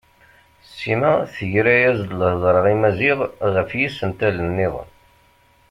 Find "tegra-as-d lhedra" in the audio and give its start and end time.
1.33-2.61